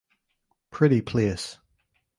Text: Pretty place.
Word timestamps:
Pretty 0.71 0.99
place. 1.03 1.59